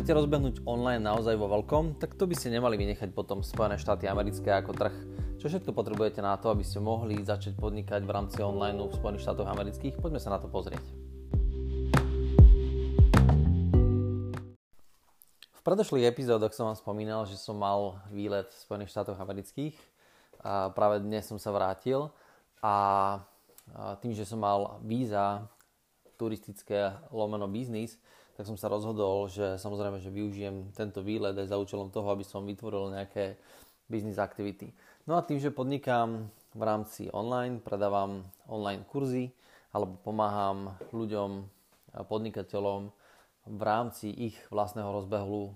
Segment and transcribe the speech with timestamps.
[0.00, 4.08] chcete rozbehnúť online naozaj vo veľkom, tak to by ste nemali vynechať potom Spojené štáty
[4.08, 4.96] americké ako trh.
[5.36, 9.28] Čo všetko potrebujete na to, aby ste mohli začať podnikať v rámci online v Spojených
[9.28, 10.00] štátoch amerických?
[10.00, 10.80] Poďme sa na to pozrieť.
[15.52, 19.76] V predošlých epizódoch som vám spomínal, že som mal výlet v Spojených štátoch amerických
[20.40, 22.08] a práve dnes som sa vrátil
[22.64, 23.20] a
[24.00, 25.44] tým, že som mal víza
[26.16, 28.00] turistické lomeno biznis,
[28.40, 32.24] tak som sa rozhodol, že samozrejme, že využijem tento výlet aj za účelom toho, aby
[32.24, 33.36] som vytvoril nejaké
[33.84, 34.72] business activity.
[35.04, 36.24] No a tým, že podnikám
[36.56, 39.28] v rámci online, predávam online kurzy
[39.76, 41.44] alebo pomáham ľuďom,
[42.08, 42.88] podnikateľom
[43.44, 45.52] v rámci ich vlastného rozbehu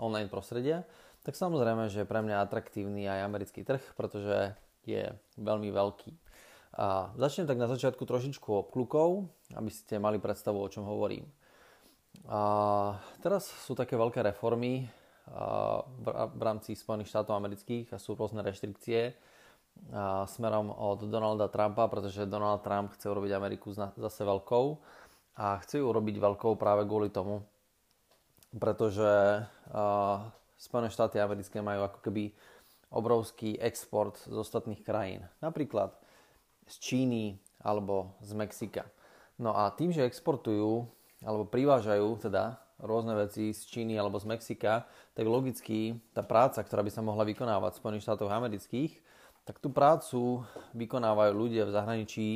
[0.00, 0.88] online prostredia,
[1.28, 4.56] tak samozrejme, že pre mňa atraktívny aj americký trh, pretože
[4.88, 6.16] je veľmi veľký.
[6.80, 11.28] A začnem tak na začiatku trošičku obklukov, aby ste mali predstavu, o čom hovorím.
[12.32, 12.40] A
[13.20, 14.88] teraz sú také veľké reformy
[16.00, 19.12] v rámci Spojených štátov amerických a sú rôzne reštrikcie
[20.32, 24.64] smerom od Donalda Trumpa, pretože Donald Trump chce urobiť Ameriku zase veľkou
[25.36, 27.44] a chce ju urobiť veľkou práve kvôli tomu,
[28.56, 29.44] pretože
[30.56, 32.32] Spojené štáty americké majú ako keby
[32.92, 35.28] obrovský export z ostatných krajín.
[35.44, 35.92] Napríklad
[36.64, 38.88] z Číny alebo z Mexika.
[39.36, 40.88] No a tým, že exportujú
[41.22, 46.82] alebo privážajú teda rôzne veci z Číny alebo z Mexika, tak logicky tá práca, ktorá
[46.82, 48.92] by sa mohla vykonávať v Spojených štátoch amerických,
[49.46, 50.42] tak tú prácu
[50.74, 52.28] vykonávajú ľudia v zahraničí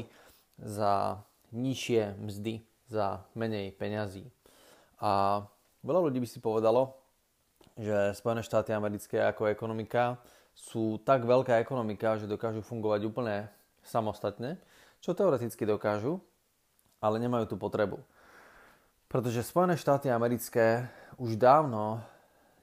[0.58, 1.22] za
[1.54, 4.26] nižšie mzdy, za menej peňazí.
[5.02, 5.42] A
[5.82, 6.94] veľa ľudí by si povedalo,
[7.76, 10.18] že Spojené štáty americké ako ekonomika
[10.56, 13.52] sú tak veľká ekonomika, že dokážu fungovať úplne
[13.84, 14.56] samostatne,
[15.04, 16.18] čo teoreticky dokážu,
[16.98, 18.00] ale nemajú tú potrebu.
[19.06, 22.02] Pretože Spojené štáty americké už dávno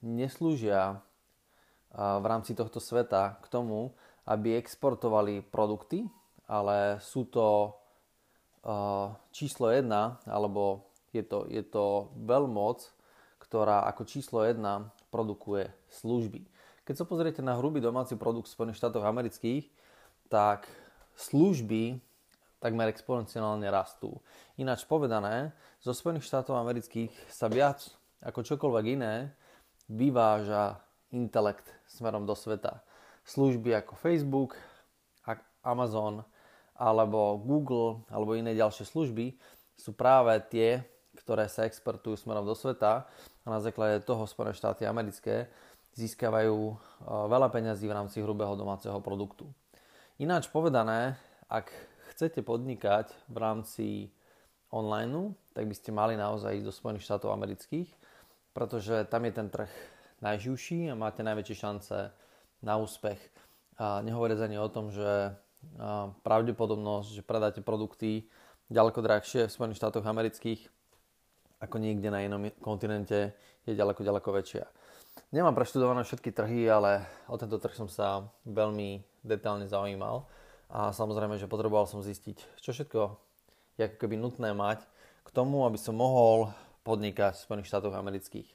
[0.04, 1.00] neslúžia
[1.96, 3.96] v rámci tohto sveta k tomu,
[4.28, 6.04] aby exportovali produkty,
[6.46, 7.74] ale sú to
[9.32, 12.92] číslo jedna, alebo je to, je to veľmoc,
[13.40, 16.44] ktorá ako číslo jedna produkuje služby.
[16.84, 19.72] Keď sa pozriete na hrubý domáci produkt Spojených štátoch amerických,
[20.28, 20.68] tak
[21.16, 22.04] služby
[22.64, 24.24] takmer exponenciálne rastú.
[24.56, 25.52] Ináč povedané,
[25.84, 27.84] zo Spojených štátov amerických sa viac
[28.24, 29.36] ako čokoľvek iné
[29.92, 30.80] vyváža
[31.12, 32.80] intelekt smerom do sveta.
[33.28, 34.56] Služby ako Facebook,
[35.64, 36.22] Amazon
[36.76, 39.34] alebo Google alebo iné ďalšie služby
[39.80, 40.84] sú práve tie,
[41.24, 43.08] ktoré sa exportujú smerom do sveta
[43.44, 45.48] a na základe toho Spojené štáty americké
[45.96, 46.76] získavajú e,
[47.08, 49.48] veľa peňazí v rámci hrubého domáceho produktu.
[50.18, 51.16] Ináč povedané,
[51.48, 51.70] ak
[52.14, 53.88] chcete podnikať v rámci
[54.70, 57.90] online, tak by ste mali naozaj ísť do Spojených štátov amerických,
[58.54, 59.72] pretože tam je ten trh
[60.22, 62.14] najživší a máte najväčšie šance
[62.62, 63.20] na úspech.
[63.82, 65.34] A nehovoriac ani o tom, že
[66.22, 68.30] pravdepodobnosť, že predáte produkty
[68.70, 70.70] ďaleko drahšie v Spojených štátoch amerických
[71.64, 73.32] ako niekde na inom kontinente
[73.64, 74.68] je ďaleko, ďaleko väčšia.
[75.32, 80.28] Nemám preštudované všetky trhy, ale o tento trh som sa veľmi detálne zaujímal
[80.74, 83.00] a samozrejme, že potreboval som zistiť, čo všetko
[83.78, 84.82] je ako keby nutné mať
[85.22, 86.50] k tomu, aby som mohol
[86.82, 88.50] podnikať v Spojených štátoch amerických.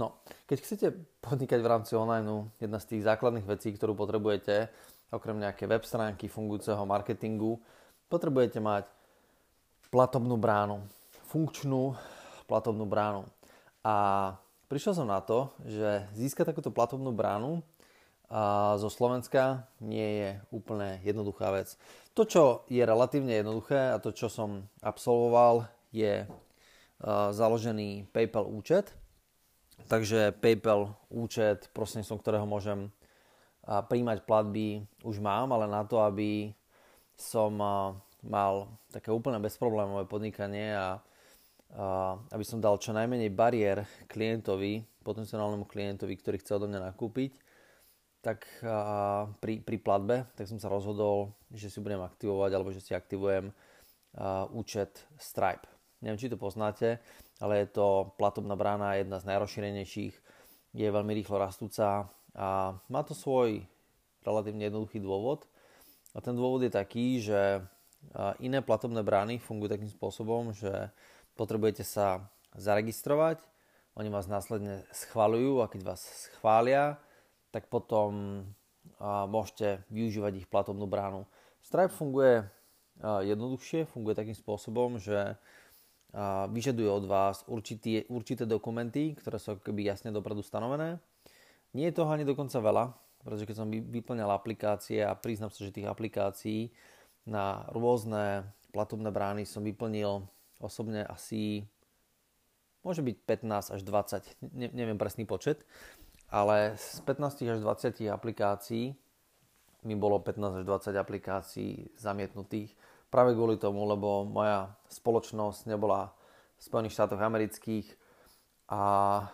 [0.00, 0.16] No,
[0.48, 0.86] keď chcete
[1.20, 4.72] podnikať v rámci online, jedna z tých základných vecí, ktorú potrebujete,
[5.12, 7.60] okrem nejaké web stránky, fungujúceho marketingu,
[8.08, 8.88] potrebujete mať
[9.92, 10.80] platobnú bránu,
[11.28, 11.92] funkčnú
[12.48, 13.28] platobnú bránu.
[13.84, 14.32] A
[14.72, 17.60] prišiel som na to, že získať takúto platobnú bránu
[18.28, 21.80] a zo Slovenska nie je úplne jednoduchá vec.
[22.12, 26.28] To, čo je relatívne jednoduché a to, čo som absolvoval, je
[27.32, 28.92] založený PayPal účet.
[29.88, 32.92] Takže PayPal účet, prostredníctvom ktorého môžem
[33.64, 36.52] príjmať platby, už mám, ale na to, aby
[37.16, 37.56] som
[38.20, 38.54] mal
[38.90, 41.00] také úplne bezproblémové podnikanie a
[42.28, 47.32] aby som dal čo najmenej bariér klientovi, potenciálnemu klientovi, ktorý chce odo mňa nakúpiť,
[48.28, 48.44] tak
[49.40, 53.48] pri, pri platbe, tak som sa rozhodol, že si budem aktivovať alebo že si aktivujem
[54.52, 55.64] účet Stripe.
[56.04, 57.00] Neviem, či to poznáte,
[57.40, 60.14] ale je to platobná brána, jedna z najrozšírenejších,
[60.76, 63.64] je veľmi rýchlo rastúca a má to svoj
[64.20, 65.48] relatívne jednoduchý dôvod.
[66.12, 67.64] A ten dôvod je taký, že
[68.44, 70.92] iné platobné brány fungujú takým spôsobom, že
[71.32, 73.40] potrebujete sa zaregistrovať,
[73.98, 77.00] oni vás následne schvalujú a keď vás schvália,
[77.54, 78.42] tak potom
[79.28, 81.28] môžete využívať ich platobnú bránu.
[81.62, 82.48] Stripe funguje
[83.02, 85.38] jednoduchšie, funguje takým spôsobom, že
[86.48, 90.96] vyžaduje od vás určitý, určité dokumenty, ktoré sú keby jasne dopredu stanovené.
[91.76, 95.74] Nie je toho ani dokonca veľa, pretože keď som vyplňal aplikácie a priznám sa, že
[95.74, 96.72] tých aplikácií
[97.28, 100.24] na rôzne platobné brány som vyplnil
[100.64, 101.68] osobne asi
[102.80, 105.60] môže byť 15 až 20, ne, neviem presný počet,
[106.28, 108.92] ale z 15 až 20 aplikácií
[109.86, 112.76] mi bolo 15 až 20 aplikácií zamietnutých
[113.08, 116.12] práve kvôli tomu, lebo moja spoločnosť nebola
[116.58, 117.86] v Spojených štátoch amerických
[118.68, 118.82] a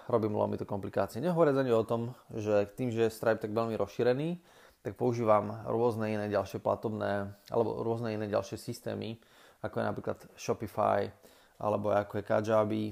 [0.06, 1.18] robilo mi to komplikácie.
[1.18, 4.38] Nehovoriac ani o tom, že tým, že je Stripe tak veľmi rozšírený,
[4.86, 9.18] tak používam rôzne iné ďalšie platobné alebo rôzne iné ďalšie systémy,
[9.64, 11.10] ako je napríklad Shopify
[11.58, 12.84] alebo ako je Kajabi,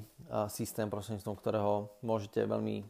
[0.51, 2.83] systém prostredníctvom ktorého môžete veľmi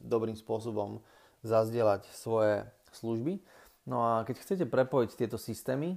[0.00, 1.02] dobrým spôsobom
[1.42, 3.42] zazdieľať svoje služby.
[3.88, 5.96] No a keď chcete prepojiť tieto systémy,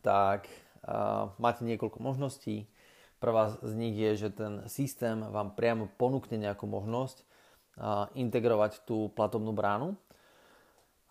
[0.00, 0.46] tak
[0.86, 2.70] uh, máte niekoľko možností.
[3.18, 9.10] Prvá z nich je, že ten systém vám priamo ponúkne nejakú možnosť uh, integrovať tú
[9.12, 9.98] platobnú bránu.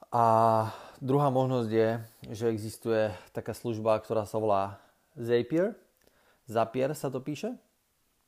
[0.07, 0.25] A
[1.03, 1.89] druhá možnosť je,
[2.31, 4.79] že existuje taká služba, ktorá sa volá
[5.19, 5.75] Zapier.
[6.47, 7.59] Zapier sa to píše.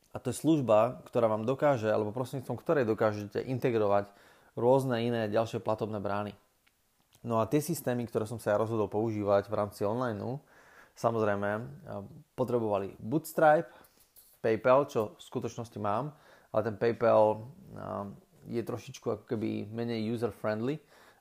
[0.10, 4.10] A to je služba, ktorá vám dokáže, alebo prostredníctvom ktorej dokážete integrovať
[4.58, 6.34] rôzne iné ďalšie platobné brány.
[7.22, 10.18] No a tie systémy, ktoré som sa ja rozhodol používať v rámci online,
[10.98, 11.50] samozrejme
[12.34, 13.70] potrebovali Bootstrap,
[14.40, 16.16] PayPal, čo v skutočnosti mám,
[16.56, 17.46] ale ten PayPal
[18.48, 20.80] je trošičku ako keby menej user-friendly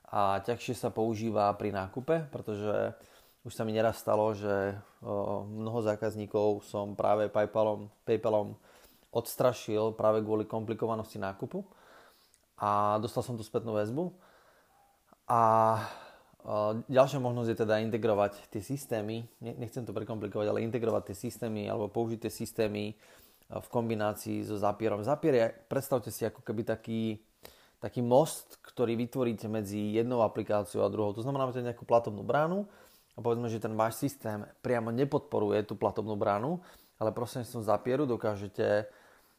[0.09, 2.95] a ťažšie sa používa pri nákupe, pretože
[3.45, 4.79] už sa mi neraz stalo, že
[5.45, 8.57] mnoho zákazníkov som práve PayPalom, PayPalom
[9.09, 11.65] odstrašil práve kvôli komplikovanosti nákupu
[12.61, 14.13] a dostal som tu spätnú väzbu.
[15.29, 15.41] A
[16.87, 21.91] Ďalšia možnosť je teda integrovať tie systémy, nechcem to prekomplikovať, ale integrovať tie systémy alebo
[21.91, 22.95] použiť tie systémy
[23.51, 25.03] v kombinácii so Zapierom.
[25.03, 27.19] Zapier je, predstavte si ako keby taký,
[27.83, 31.11] taký most, ktorý vytvoríte medzi jednou aplikáciou a druhou.
[31.11, 32.63] To znamená, máte nejakú platobnú bránu
[33.13, 36.63] a povedzme, že ten váš systém priamo nepodporuje tú platobnú bránu,
[37.03, 38.87] ale prostredníctvom Zapieru dokážete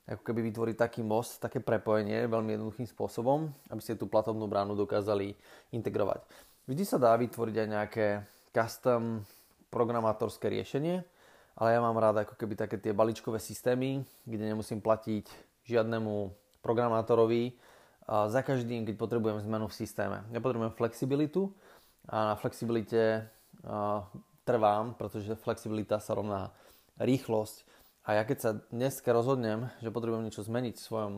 [0.09, 4.79] ako keby vytvoriť taký most, také prepojenie veľmi jednoduchým spôsobom, aby ste tú platobnú bránu
[4.79, 5.37] dokázali
[5.71, 6.25] integrovať.
[6.71, 8.07] Vždy sa dá vytvoriť aj nejaké
[8.55, 9.23] custom
[9.71, 11.03] programátorské riešenie,
[11.55, 15.29] ale ja mám rád ako keby také tie balíčkové systémy, kde nemusím platiť
[15.67, 16.33] žiadnemu
[16.65, 17.55] programátorovi
[18.11, 20.27] za každým, keď potrebujem zmenu v systéme.
[20.35, 21.55] Ja potrebujem flexibilitu
[22.11, 23.31] a na flexibilite
[24.43, 26.51] trvám, pretože flexibilita sa rovná
[26.99, 27.63] rýchlosť.
[28.09, 31.15] A ja keď sa dneska rozhodnem, že potrebujem niečo zmeniť v svojom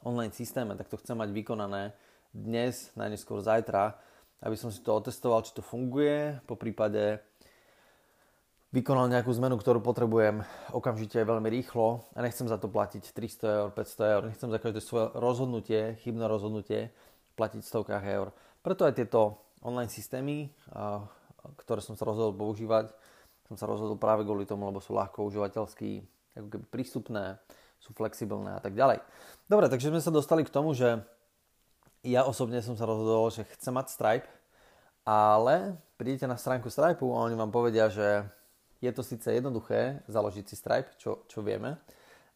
[0.00, 1.92] online systéme, tak to chcem mať vykonané
[2.32, 4.00] dnes, najneskôr zajtra,
[4.40, 7.20] aby som si to otestoval, či to funguje, po prípade
[8.72, 10.40] vykonal nejakú zmenu, ktorú potrebujem
[10.72, 14.80] okamžite veľmi rýchlo a nechcem za to platiť 300 eur, 500 eur, nechcem za každé
[14.80, 16.94] svoje rozhodnutie, chybné rozhodnutie
[17.34, 18.32] platiť stovkách eur.
[18.64, 20.48] Preto aj tieto online systémy,
[21.60, 22.94] ktoré som sa rozhodol používať,
[23.50, 26.06] som sa rozhodol práve kvôli tomu, lebo sú ľahko užívateľsky
[26.38, 27.34] ako keby prístupné,
[27.82, 29.02] sú flexibilné a tak ďalej.
[29.50, 31.02] Dobre, takže sme sa dostali k tomu, že
[32.06, 34.30] ja osobne som sa rozhodol, že chcem mať Stripe,
[35.02, 38.22] ale prídete na stránku Stripe a oni vám povedia, že
[38.78, 41.76] je to síce jednoduché založiť si Stripe, čo, čo vieme,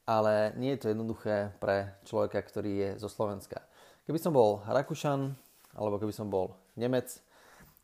[0.05, 3.65] ale nie je to jednoduché pre človeka, ktorý je zo Slovenska.
[4.05, 5.33] Keby som bol Rakúšan,
[5.73, 7.24] alebo keby som bol Nemec,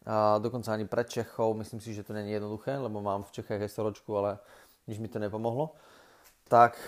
[0.07, 3.37] a dokonca ani pre Čechov, myslím si, že to nie je jednoduché, lebo mám v
[3.37, 4.41] Čechách SROčku, ale
[4.89, 5.77] nič mi to nepomohlo.
[6.49, 6.81] Tak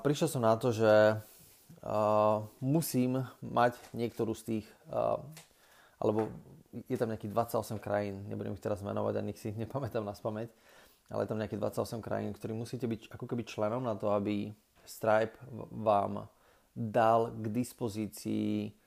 [0.00, 5.20] prišiel som na to, že uh, musím mať niektorú z tých, uh,
[6.00, 6.32] alebo
[6.88, 10.48] je tam nejakých 28 krajín, nebudem ich teraz menovať, ani si ich nepamätám na spameť,
[11.12, 14.50] ale je tam nejakých 28 krajín, ktorí musíte byť ako keby členom na to, aby
[14.88, 15.36] Stripe
[15.70, 16.24] vám
[16.72, 18.85] dal k dispozícii uh,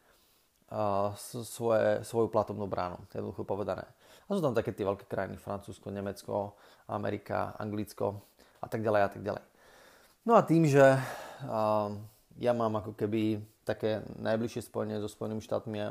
[1.44, 3.90] svoje, svoju platobnú bránu, jednoducho povedané.
[4.30, 6.54] A sú tam také tie veľké krajiny, Francúzsko, Nemecko,
[6.86, 8.22] Amerika, Anglicko
[8.62, 9.44] a tak ďalej a tak ďalej.
[10.30, 11.02] No a tým, že
[12.38, 15.82] ja mám ako keby také najbližšie spojenie so Spojenými štátmi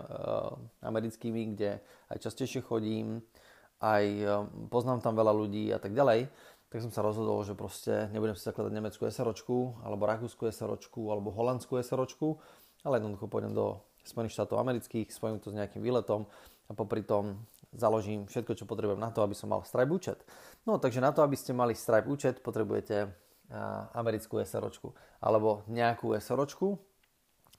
[0.86, 1.82] americkými, kde
[2.14, 3.18] aj častejšie chodím,
[3.82, 4.04] aj
[4.70, 6.30] poznám tam veľa ľudí a tak ďalej,
[6.68, 11.32] tak som sa rozhodol, že proste nebudem si zakladať nemeckú SROčku, alebo rakúsku SROčku, alebo
[11.32, 12.36] holandskú SROčku,
[12.84, 16.24] ale jednoducho pôjdem do Spojených štátov amerických, spojím to s nejakým výletom
[16.68, 17.44] a popri tom
[17.76, 20.24] založím všetko, čo potrebujem na to, aby som mal Stripe účet.
[20.64, 23.12] No takže na to, aby ste mali Stripe účet, potrebujete
[23.96, 26.76] americkú SROčku alebo nejakú SROčku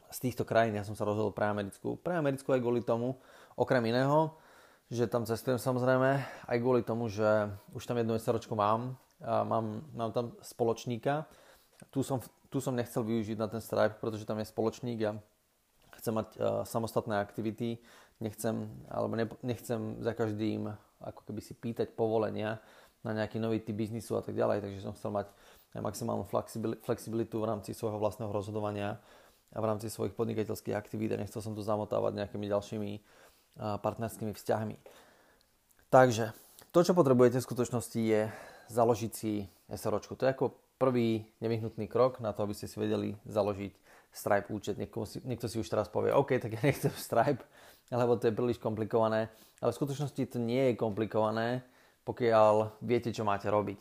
[0.09, 0.77] z týchto krajín.
[0.77, 1.97] Ja som sa rozhodol pre americkú.
[2.01, 3.21] Pre americkú aj kvôli tomu,
[3.53, 4.33] okrem iného,
[4.89, 10.11] že tam cestujem samozrejme, aj kvôli tomu, že už tam jednu SROčku mám mám, mám
[10.11, 11.27] tam spoločníka.
[11.91, 15.19] Tu som, tu som nechcel využiť na ten Stripe, pretože tam je spoločník a
[15.99, 17.77] chcem mať uh, samostatné aktivity,
[18.23, 22.59] nechcem, alebo ne, nechcem za každým ako keby si pýtať povolenia
[23.03, 25.31] na nejaký nový typ biznisu a tak ďalej, takže som chcel mať
[25.71, 26.25] aj maximálnu
[26.83, 28.99] flexibilitu v rámci svojho vlastného rozhodovania
[29.55, 32.91] a v rámci svojich podnikateľských aktivít a nechcel som tu zamotávať nejakými ďalšími
[33.59, 34.75] partnerskými vzťahmi.
[35.89, 36.35] Takže
[36.69, 38.21] to, čo potrebujete v skutočnosti je
[38.69, 40.13] založiť si SROčku.
[40.19, 40.45] To je ako
[40.77, 43.73] prvý nevyhnutný krok na to, aby ste si vedeli založiť
[44.09, 44.75] Stripe účet.
[44.75, 47.45] Niekto si, niekto si už teraz povie, OK, tak ja nechcem Stripe,
[47.93, 49.29] lebo to je príliš komplikované.
[49.61, 51.61] Ale v skutočnosti to nie je komplikované,
[52.03, 53.79] pokiaľ viete, čo máte robiť.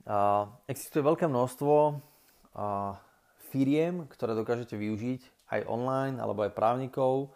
[0.00, 2.96] Uh, existuje veľké množstvo uh,
[3.52, 7.34] firiem, ktoré dokážete využiť aj online alebo aj právnikov,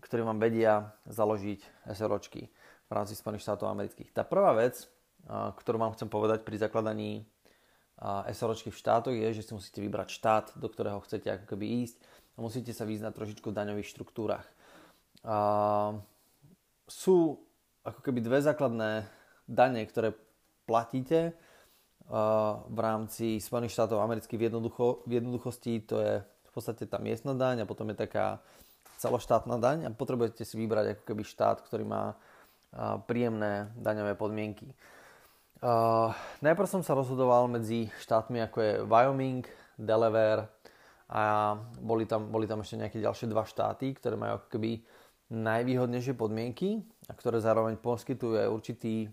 [0.00, 1.60] ktorí vám vedia založiť
[1.92, 2.48] SROčky
[2.88, 4.10] v rámci Spojených štátov amerických.
[4.16, 4.88] Tá prvá vec,
[5.28, 7.28] ktorú vám chcem povedať pri zakladaní
[8.32, 12.00] SROčky v štátoch je, že si musíte vybrať štát, do ktorého chcete ako keby ísť
[12.34, 14.48] a musíte sa vyznať trošičku v daňových štruktúrach.
[16.88, 17.16] Sú
[17.84, 19.04] ako keby dve základné
[19.44, 20.16] dane, ktoré
[20.64, 21.36] platíte
[22.66, 25.84] v rámci Spojených štátov amerických v, jednoducho, v jednoduchosti.
[25.92, 28.40] To je v podstate tá miestna daň a potom je taká
[28.96, 32.16] celoštátna daň a potrebujete si vybrať ako keby štát, ktorý má
[33.04, 34.72] príjemné daňové podmienky.
[35.60, 39.44] Uh, najprv som sa rozhodoval medzi štátmi ako je Wyoming,
[39.76, 40.48] Delaware
[41.12, 44.80] a boli tam, boli tam ešte nejaké ďalšie dva štáty, ktoré majú ako keby
[45.28, 49.12] najvýhodnejšie podmienky a ktoré zároveň poskytujú aj určitý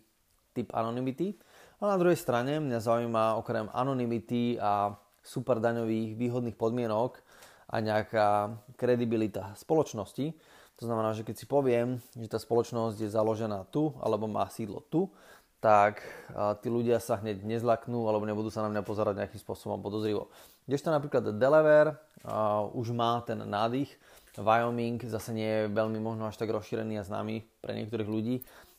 [0.55, 1.35] typ anonymity.
[1.83, 7.19] A na druhej strane mňa zaujíma okrem anonymity a super daňových výhodných podmienok
[7.67, 10.31] a nejaká kredibilita spoločnosti.
[10.79, 14.79] To znamená, že keď si poviem, že tá spoločnosť je založená tu alebo má sídlo
[14.87, 15.11] tu,
[15.57, 16.05] tak
[16.61, 20.29] tí ľudia sa hneď nezlaknú alebo nebudú sa na mňa pozerať nejakým spôsobom podozrivo.
[20.67, 21.95] Kdežto napríklad Delaware
[22.27, 23.87] uh, už má ten nádych,
[24.37, 28.35] Wyoming zase nie je veľmi možno až tak rozšírený a známy pre niektorých ľudí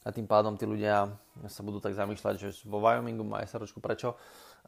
[0.06, 1.10] a tým pádom tí ľudia
[1.50, 4.14] sa budú tak zamýšľať, že vo Wyomingu má SROčku prečo.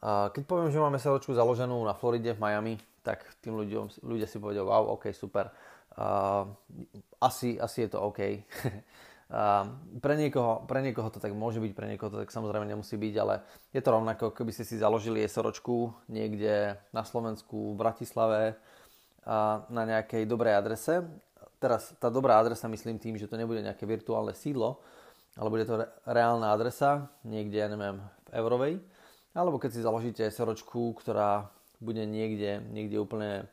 [0.01, 2.75] Uh, keď poviem, že máme SROčku založenú na Floride v Miami,
[3.05, 5.53] tak tým ľuďom, ľudia si povedia, wow, ok, super.
[5.95, 6.49] Uh,
[7.23, 8.21] asi, asi je to OK.
[9.31, 9.65] uh,
[10.03, 13.15] pre, niekoho, pre niekoho to tak môže byť, pre niekoho to tak samozrejme nemusí byť,
[13.23, 18.59] ale je to rovnako, keby ste si založili SROčku niekde na Slovensku, v Bratislave,
[19.69, 21.05] na nejakej dobrej adrese.
[21.61, 24.81] Teraz tá dobrá adresa myslím tým, že to nebude nejaké virtuálne sídlo,
[25.37, 28.75] ale bude to re- reálna adresa, niekde, ja neviem, v Eurovej.
[29.37, 33.45] Alebo keď si založíte SROčku, ktorá bude niekde, niekde úplne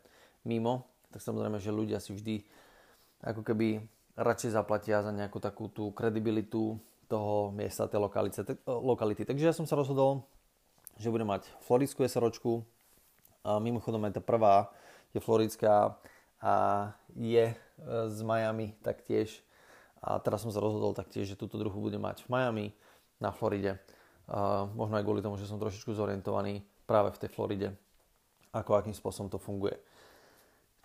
[0.47, 2.35] mimo, tak samozrejme, že ľudia si vždy
[3.27, 3.83] ako keby
[4.17, 8.43] radšej zaplatia za nejakú takú tú kredibilitu toho miesta, tej lokality.
[8.65, 9.23] lokality.
[9.23, 10.27] Takže ja som sa rozhodol,
[10.99, 12.65] že budem mať floridskú SROčku.
[13.47, 14.73] A mimochodom aj tá prvá
[15.15, 15.95] je floridská
[16.43, 16.55] a
[17.15, 17.55] je e,
[18.11, 19.39] z Miami taktiež.
[20.03, 22.67] A teraz som sa rozhodol taktiež, že túto druhu budem mať v Miami
[23.23, 23.79] na Floride.
[24.27, 27.69] A možno aj kvôli tomu, že som trošičku zorientovaný práve v tej Floride
[28.57, 29.77] ako akým spôsobom to funguje.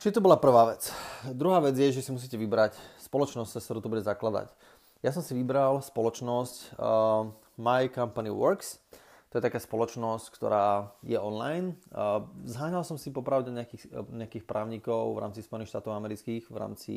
[0.02, 0.90] Čiže to bola prvá vec.
[1.30, 2.74] Druhá vec je, že si musíte vybrať
[3.06, 4.50] spoločnosť, cez ktorú to bude zakladať.
[4.98, 8.82] Ja som si vybral spoločnosť uh, My Company Works.
[9.30, 11.78] To je taká spoločnosť, ktorá je online.
[11.94, 16.94] Uh, zháňal som si popravde nejakých, nejakých právnikov v rámci Spojených štátov amerických, v rámci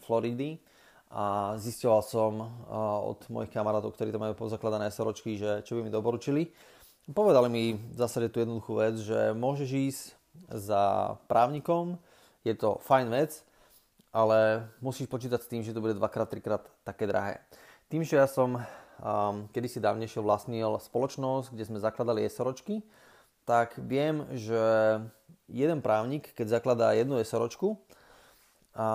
[0.00, 0.64] Floridy
[1.12, 2.48] a zistoval som uh,
[3.04, 6.48] od mojich kamarátov, ktorí tam majú pozakladané SROčky, že čo by mi doporučili.
[7.04, 10.04] Povedali mi v zásade tú jednoduchú vec, že môžeš ísť
[10.56, 12.00] za právnikom,
[12.44, 13.44] je to fajn vec,
[14.10, 16.46] ale musíš počítať s tým, že to bude 2x, 3x
[16.82, 17.38] také drahé.
[17.90, 18.64] Tým, že ja som um,
[19.50, 22.82] kedysi dávnejšie vlastnil spoločnosť, kde sme zakladali SROčky,
[23.46, 24.62] tak viem, že
[25.50, 27.78] jeden právnik, keď zakladá jednu SROčku,
[28.70, 28.86] a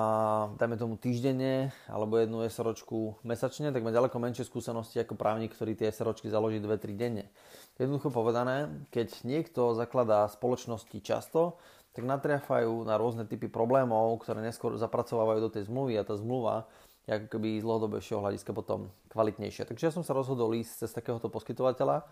[0.55, 5.75] dajme tomu týždenne alebo jednu SROčku mesačne, tak má ďaleko menšie skúsenosti ako právnik, ktorý
[5.75, 7.27] tie SROčky založí 2-3 denne.
[7.75, 11.59] Jednoducho povedané, keď niekto zakladá spoločnosti často,
[11.95, 16.67] tak natriafajú na rôzne typy problémov, ktoré neskôr zapracovávajú do tej zmluvy a tá zmluva
[17.07, 19.69] je ako keby z dlhodobejšieho hľadiska potom kvalitnejšia.
[19.69, 22.03] Takže ja som sa rozhodol ísť cez takéhoto poskytovateľa,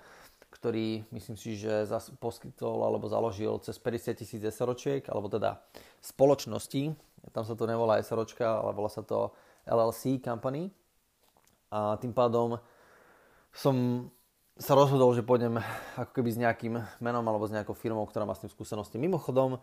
[0.53, 1.89] ktorý myslím si, že
[2.21, 5.59] poskytol alebo založil cez 50 tisíc SROčiek, alebo teda
[5.99, 6.93] spoločnosti.
[7.33, 9.33] Tam sa to nevolá SROčka, ale volá sa to
[9.65, 10.69] LLC company.
[11.73, 12.61] A tým pádom
[13.49, 14.07] som
[14.63, 15.59] sa rozhodol, že pôjdem
[15.99, 18.95] ako keby s nejakým menom alebo s nejakou firmou, ktorá má s tým skúsenosti.
[18.95, 19.59] Mimochodom,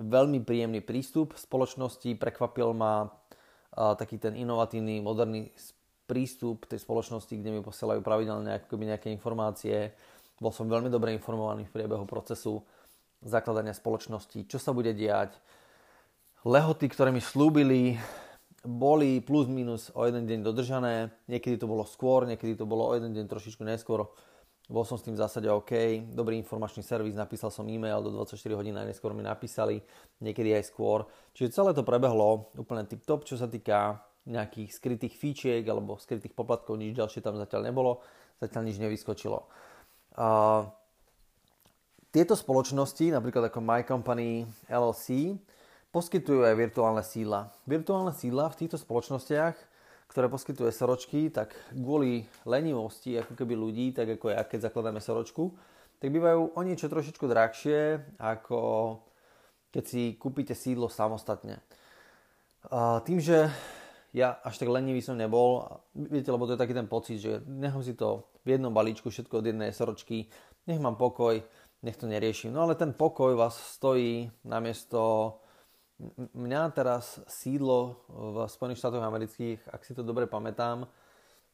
[0.00, 3.12] veľmi príjemný prístup spoločnosti, prekvapil ma
[3.76, 5.52] taký ten inovatívny, moderný
[6.08, 9.92] prístup tej spoločnosti, kde mi posielajú pravidelne ako keby nejaké informácie
[10.38, 12.62] bol som veľmi dobre informovaný v priebehu procesu
[13.26, 15.34] zakladania spoločnosti, čo sa bude diať.
[16.46, 17.98] Lehoty, ktoré mi slúbili,
[18.62, 21.10] boli plus minus o jeden deň dodržané.
[21.26, 24.06] Niekedy to bolo skôr, niekedy to bolo o jeden deň trošičku neskôr.
[24.68, 25.72] Bol som s tým v zásade OK.
[26.12, 29.80] Dobrý informačný servis, napísal som e-mail, do 24 hodín najneskôr mi napísali,
[30.20, 31.08] niekedy aj skôr.
[31.32, 36.76] Čiže celé to prebehlo úplne tip-top, čo sa týka nejakých skrytých fíčiek alebo skrytých poplatkov,
[36.76, 38.04] nič ďalšie tam zatiaľ nebolo,
[38.44, 39.40] zatiaľ nič nevyskočilo.
[40.20, 40.68] Uh,
[42.12, 45.32] tieto spoločnosti, napríklad ako My Company LLC,
[45.88, 47.48] poskytujú aj virtuálne sídla.
[47.64, 49.56] Virtuálne sídla v týchto spoločnostiach,
[50.08, 55.52] ktoré poskytuje SROčky, tak kvôli lenivosti ako keby ľudí, tak ako ja, keď zakladáme SROčku,
[56.00, 58.60] tak bývajú o niečo trošičku drahšie, ako
[59.68, 61.60] keď si kúpite sídlo samostatne.
[62.72, 63.52] A tým, že
[64.16, 65.68] ja až tak lenivý som nebol.
[65.92, 69.44] Viete, lebo to je taký ten pocit, že nechám si to v jednom balíčku, všetko
[69.44, 70.32] od jednej soročky,
[70.64, 71.44] nech mám pokoj,
[71.84, 72.50] nech to neriešim.
[72.50, 75.36] No ale ten pokoj vás stojí namiesto
[76.34, 80.86] mňa teraz sídlo v Spojených štátoch amerických, ak si to dobre pamätám,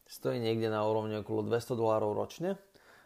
[0.05, 2.61] stojí niekde na úrovni okolo 200 dolárov ročne.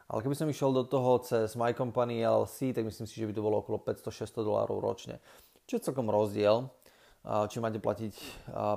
[0.09, 3.35] Ale keby som išiel do toho cez My Company LLC, tak myslím si, že by
[3.37, 5.21] to bolo okolo 500-600 dolárov ročne.
[5.69, 6.67] Čo je celkom rozdiel
[7.29, 8.15] či máte platiť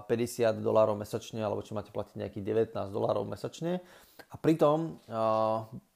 [0.09, 3.79] 50 dolárov mesačne, alebo či máte platiť nejakých 19 dolárov mesačne.
[4.27, 4.99] A pritom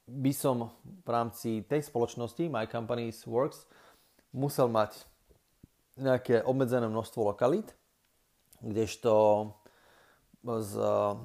[0.06, 0.72] by som
[1.04, 3.66] v rámci tej spoločnosti My Companies Works
[4.32, 5.04] musel mať
[5.96, 7.72] nejaké obmedzené množstvo lokalít,
[8.60, 9.12] kdežto
[10.46, 10.72] s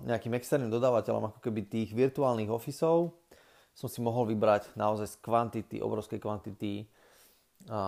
[0.08, 3.14] nejakým externým dodávateľom ako keby tých virtuálnych ofisov
[3.72, 6.90] som si mohol vybrať naozaj z kvantity, obrovskej kvantity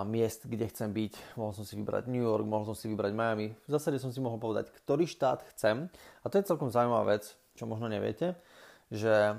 [0.08, 1.36] miest, kde chcem byť.
[1.36, 3.58] Mohol som si vybrať New York, mohol som si vybrať Miami.
[3.68, 5.90] V zásade som si mohol povedať, ktorý štát chcem.
[6.22, 8.38] A to je celkom zaujímavá vec, čo možno neviete,
[8.94, 9.34] že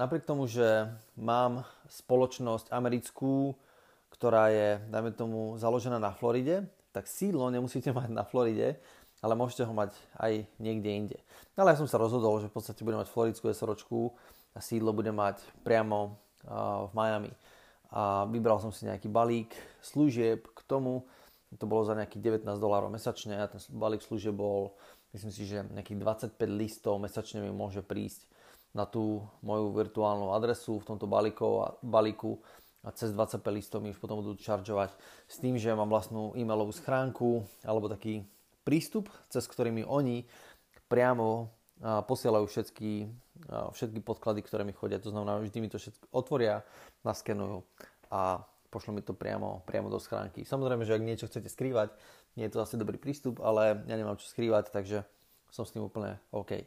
[0.00, 3.54] napriek tomu, že mám spoločnosť americkú,
[4.12, 8.80] ktorá je, dajme tomu, založená na Floride, tak sídlo nemusíte mať na Floride,
[9.18, 11.18] ale môžete ho mať aj niekde inde.
[11.58, 14.14] Ale ja som sa rozhodol, že v podstate budem mať floridskú SROčku
[14.54, 16.14] a sídlo budem mať priamo
[16.88, 17.32] v Miami
[17.88, 21.08] a vybral som si nejaký balík služieb k tomu.
[21.56, 24.76] To bolo za nejakých 19 dolárov mesačne a ten balík služieb bol,
[25.16, 28.28] myslím si, že nejakých 25 listov mesačne mi môže prísť
[28.76, 32.36] na tú moju virtuálnu adresu v tomto balíku balíku
[32.86, 34.94] a cez 25 listov mi už potom budú čaržovať
[35.26, 38.22] s tým, že mám vlastnú e-mailovú schránku alebo taký
[38.62, 40.24] prístup, cez ktorými oni
[40.86, 43.06] priamo posielajú všetky,
[43.48, 44.98] všetky podklady, ktoré mi chodia.
[44.98, 46.66] To znamená, vždy mi to všetko otvoria,
[47.06, 47.62] naskenujú
[48.10, 50.42] a pošlo mi to priamo, priamo do schránky.
[50.42, 51.94] Samozrejme, že ak niečo chcete skrývať,
[52.36, 55.06] nie je to asi dobrý prístup, ale ja nemám čo skrývať, takže
[55.48, 56.66] som s tým úplne OK.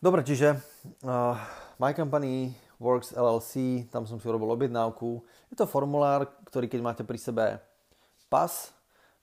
[0.00, 0.56] Dobre, čiže
[1.04, 1.36] uh,
[1.80, 5.24] My Company Works LLC, tam som si urobil objednávku.
[5.48, 7.44] Je to formulár, ktorý keď máte pri sebe
[8.28, 8.72] pas,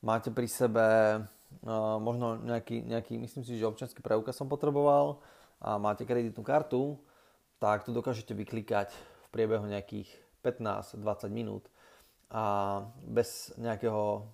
[0.01, 0.85] máte pri sebe
[2.01, 5.21] možno nejaký, nejaký, myslím si, že občanský preukaz som potreboval
[5.61, 6.97] a máte kreditnú kartu,
[7.61, 10.09] tak to dokážete vyklikať v priebehu nejakých
[10.41, 11.69] 15-20 minút
[12.33, 14.25] a bez nejakého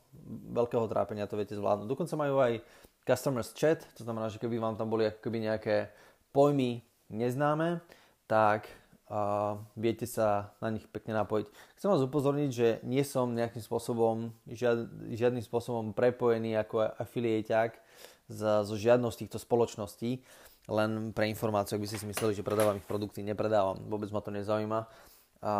[0.55, 1.91] veľkého trápenia to viete zvládnuť.
[1.91, 2.63] Dokonca majú aj
[3.03, 5.91] customers chat, to znamená, že keby vám tam boli keby nejaké
[6.31, 6.79] pojmy
[7.11, 7.83] neznáme,
[8.25, 8.71] tak
[9.09, 11.49] a viete sa na nich pekne napojiť.
[11.81, 17.81] Chcem vás upozorniť, že nie som nejakým spôsobom, žiad, žiadnym spôsobom prepojený ako afiliéťak
[18.29, 20.21] so žiadnou z týchto spoločností,
[20.69, 24.21] len pre informáciu, ak by ste si mysleli, že predávam ich produkty, nepredávam, vôbec ma
[24.21, 24.85] to nezaujíma
[25.41, 25.53] a,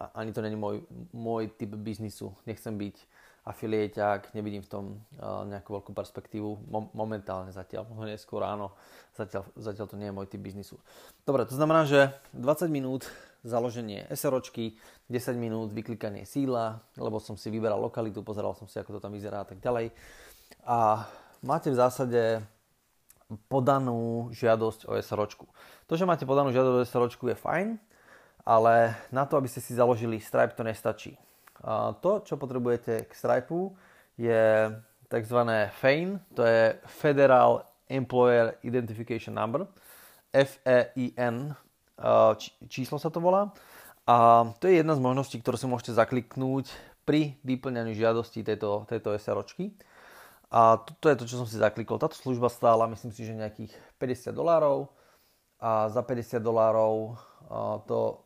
[0.00, 0.80] a ani to není môj,
[1.12, 2.32] môj typ biznisu.
[2.48, 2.96] Nechcem byť
[3.44, 4.84] afiliéťak, nevidím v tom
[5.16, 8.76] uh, nejakú veľkú perspektívu Mom- momentálne zatiaľ, možno neskôr áno,
[9.16, 10.76] zatiaľ, zatiaľ to nie je môj typ biznisu.
[11.24, 13.08] Dobre, to znamená, že 20 minút
[13.40, 14.76] založenie SROčky,
[15.08, 19.16] 10 minút vyklikanie sídla, lebo som si vyberal lokalitu, pozeral som si, ako to tam
[19.16, 19.96] vyzerá a tak ďalej.
[20.68, 21.08] A
[21.40, 22.44] máte v zásade
[23.48, 25.46] podanú žiadosť o SROčku.
[25.88, 27.68] To, že máte podanú žiadosť o SROčku je fajn,
[28.44, 31.16] ale na to, aby ste si založili Stripe, to nestačí.
[32.00, 33.76] To, čo potrebujete k Stripe,
[34.16, 34.72] je
[35.10, 35.40] tzv.
[35.76, 39.66] FEIN, to je Federal Employer Identification Number,
[40.30, 41.52] FEIN,
[42.70, 43.52] číslo sa to volá.
[44.08, 46.72] A to je jedna z možností, ktorú si môžete zakliknúť
[47.04, 49.74] pri vyplňaní žiadosti tejto, tejto SROčky.
[50.50, 51.98] A to je to, čo som si zaklikol.
[52.00, 53.70] Táto služba stála, myslím si, že nejakých
[54.02, 54.90] 50 dolárov
[55.62, 57.14] a za 50 dolárov
[57.90, 58.22] to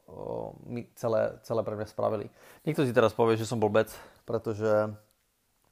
[0.68, 2.28] mi celé, celé pre mňa spravili.
[2.68, 3.88] Niekto si teraz povie, že som blbec,
[4.28, 4.92] pretože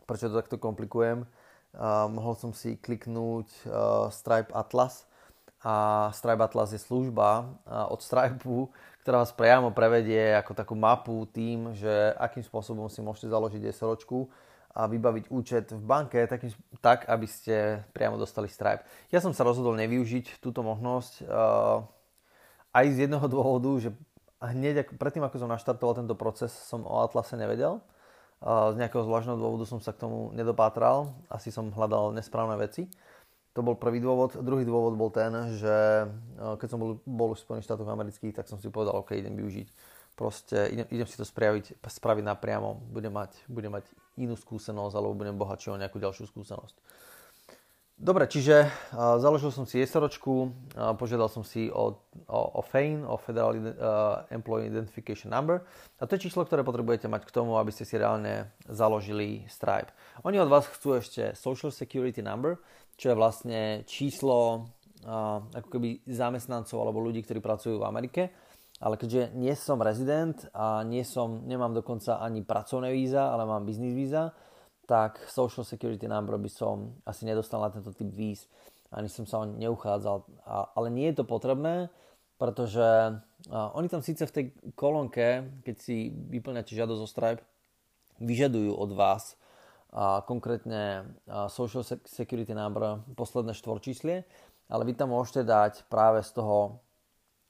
[0.08, 1.28] prečo to takto komplikujem.
[2.08, 5.08] Mohol som si kliknúť uh, Stripe Atlas
[5.64, 8.44] a Stripe Atlas je služba od Stripe,
[9.00, 14.28] ktorá vás priamo prevedie ako takú mapu tým, že akým spôsobom si môžete založiť SROčku
[14.72, 18.84] a vybaviť účet v banke takým, tak, aby ste priamo dostali Stripe.
[19.12, 21.84] Ja som sa rozhodol nevyužiť túto možnosť uh,
[22.72, 23.92] aj z jedného dôvodu, že
[24.42, 27.78] hneď ako, predtým, ako som naštartoval tento proces, som o Atlase nevedel.
[28.42, 31.14] Z nejakého zvláštneho dôvodu som sa k tomu nedopátral.
[31.30, 32.90] Asi som hľadal nesprávne veci.
[33.54, 34.34] To bol prvý dôvod.
[34.40, 35.30] Druhý dôvod bol ten,
[35.60, 38.96] že uh, keď som bol, bol už v Spojených štátoch amerických, tak som si povedal,
[38.96, 39.68] OK, idem využiť.
[40.16, 42.80] Proste idem, idem si to spraviť, spraviť napriamo.
[42.90, 43.84] Budem mať, budem mať
[44.16, 46.74] inú skúsenosť alebo budem bohatší o nejakú ďalšiu skúsenosť.
[48.02, 53.06] Dobre, čiže uh, založil som si SROčku, uh, požiadal som si o, o, o FAIN,
[53.06, 55.62] o Federal uh, Employee Identification Number
[55.96, 59.94] a to je číslo, ktoré potrebujete mať k tomu, aby ste si reálne založili Stripe.
[60.26, 62.58] Oni od vás chcú ešte Social Security Number,
[62.98, 64.66] čo je vlastne číslo
[65.54, 68.22] ako keby zamestnancov alebo ľudí, ktorí pracujú v Amerike,
[68.82, 73.62] ale keďže nie som rezident a nie som, nemám dokonca ani pracovné víza, ale mám
[73.62, 74.34] business víza,
[74.86, 78.50] tak Social Security Number by som asi nedostal na tento typ víz.
[78.92, 80.16] Ani som sa o neuchádzal.
[80.44, 81.88] A, ale nie je to potrebné,
[82.36, 87.42] pretože a, oni tam síce v tej kolónke, keď si vyplňate žiadosť o Stripe,
[88.20, 89.38] vyžadujú od vás
[89.94, 94.26] a, konkrétne a, Social Security Number posledné štvorčíslie,
[94.68, 96.82] ale vy tam môžete dať práve z toho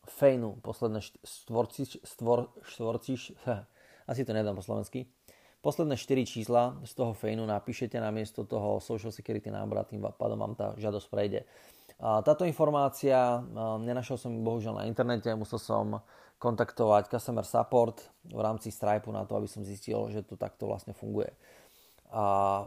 [0.06, 3.38] fejnu posledné štvorciš, stvor, štvorciš,
[4.10, 5.06] asi to nedám po slovensky,
[5.62, 10.02] Posledné 4 čísla z toho fejnu napíšete na miesto toho Social Security number a tým
[10.02, 11.46] pádom vám tá žiadosť prejde.
[12.02, 13.38] Táto informácia,
[13.78, 16.02] nenašiel som bohužiaľ na internete, musel som
[16.42, 20.98] kontaktovať customer support v rámci Stripe na to, aby som zistil, že to takto vlastne
[20.98, 21.30] funguje.
[22.10, 22.66] A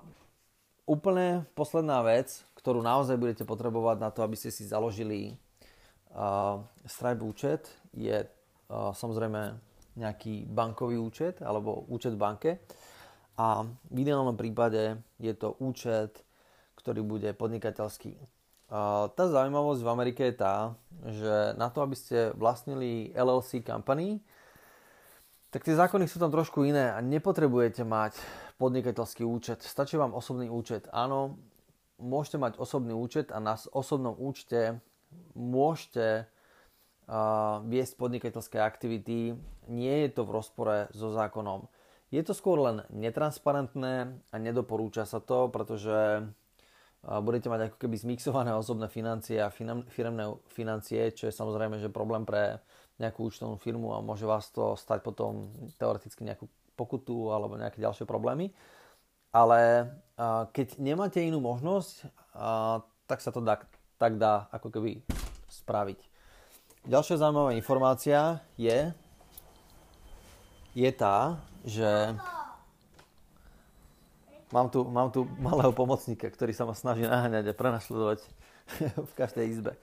[0.88, 5.36] úplne posledná vec, ktorú naozaj budete potrebovať na to, aby ste si založili
[6.88, 8.24] Stripe účet, je
[8.72, 9.60] samozrejme
[9.96, 12.52] nejaký bankový účet alebo účet v banke
[13.36, 16.24] a v ideálnom prípade je to účet,
[16.76, 18.16] ktorý bude podnikateľský.
[19.12, 20.56] Tá zaujímavosť v Amerike je tá,
[21.06, 24.20] že na to, aby ste vlastnili LLC company,
[25.54, 28.20] tak tie zákony sú tam trošku iné a nepotrebujete mať
[28.60, 29.64] podnikateľský účet.
[29.64, 30.92] Stačí vám osobný účet.
[30.92, 31.40] Áno,
[31.96, 34.84] môžete mať osobný účet a na osobnom účte
[35.32, 36.28] môžete
[37.66, 39.38] viesť podnikateľské aktivity.
[39.70, 41.70] Nie je to v rozpore so zákonom.
[42.14, 46.26] Je to skôr len netransparentné a nedoporúča sa to, pretože
[47.06, 52.26] budete mať ako keby zmixované osobné financie a firmné financie, čo je samozrejme že problém
[52.26, 52.62] pre
[52.98, 58.10] nejakú účtovnú firmu a môže vás to stať potom teoreticky nejakú pokutu alebo nejaké ďalšie
[58.10, 58.50] problémy.
[59.36, 59.92] Ale
[60.56, 62.08] keď nemáte inú možnosť,
[63.06, 63.44] tak sa to
[64.00, 65.04] tak dá ako keby
[65.52, 66.15] spraviť.
[66.86, 68.94] Ďalšia zaujímavá informácia je,
[70.78, 72.14] je tá, že
[74.54, 78.22] mám tu, mám tu malého pomocníka, ktorý sa ma snaží naháňať a prenasledovať
[79.10, 79.74] v každej izbe.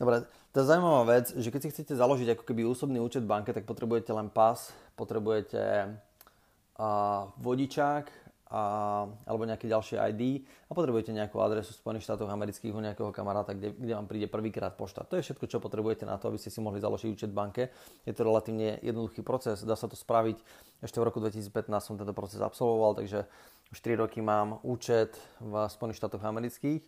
[0.00, 0.24] Dobre,
[0.56, 3.68] tá zaujímavá vec, že keď si chcete založiť ako keby úsobný účet v banke, tak
[3.68, 8.08] potrebujete len pas, potrebujete uh, vodičák,
[8.50, 13.54] a, alebo nejaké ďalšie ID a potrebujete nejakú adresu Spojených štátoch amerických u nejakého kamaráta,
[13.54, 15.06] kde, kde vám príde prvýkrát pošta.
[15.06, 17.62] To je všetko, čo potrebujete na to, aby ste si mohli založiť účet v banke.
[18.02, 20.42] Je to relatívne jednoduchý proces, dá sa to spraviť.
[20.82, 23.30] Ešte v roku 2015 som tento proces absolvoval, takže
[23.70, 26.82] už 3 roky mám účet v Spojených štátoch amerických.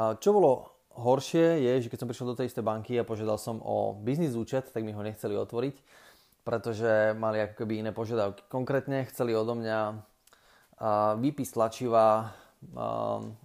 [0.00, 3.36] A čo bolo horšie je, že keď som prišiel do tej istej banky a požiadal
[3.36, 5.76] som o biznis účet, tak mi ho nechceli otvoriť,
[6.48, 8.46] pretože mali ako keby iné požiadavky.
[8.48, 10.00] Konkrétne chceli odo mňa
[11.20, 12.34] výpis tlačiva,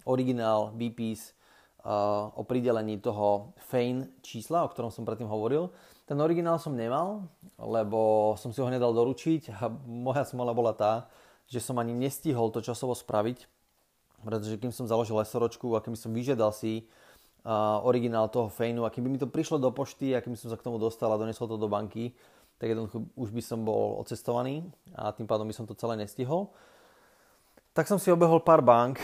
[0.06, 1.34] originál výpis
[2.36, 5.72] o pridelení toho FAIN čísla, o ktorom som predtým hovoril.
[6.10, 11.06] Ten originál som nemal, lebo som si ho nedal doručiť a moja smola bola tá,
[11.46, 13.46] že som ani nestihol to časovo spraviť,
[14.26, 16.86] pretože kým som založil SROčku a kým som vyžiadal si
[17.46, 20.58] uh, originál toho fejnu a keby mi to prišlo do pošty a kým som sa
[20.58, 22.14] k tomu dostal a donesol to do banky,
[22.60, 26.52] tak jednoducho už by som bol odcestovaný a tým pádom by som to celé nestihol.
[27.80, 29.00] Tak som si obehol pár bank,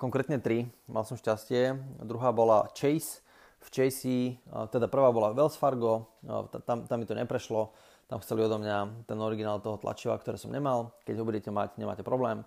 [0.00, 1.76] konkrétne tri, mal som šťastie.
[2.00, 3.20] Druhá bola Chase,
[3.60, 4.40] v Chase,
[4.72, 6.16] teda prvá bola Wells Fargo,
[6.64, 7.76] tam, tam mi to neprešlo,
[8.08, 10.96] tam chceli odo mňa ten originál toho tlačiva, ktoré som nemal.
[11.04, 12.40] Keď ho budete mať, nemáte problém.